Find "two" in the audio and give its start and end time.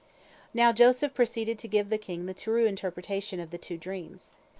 3.59-3.77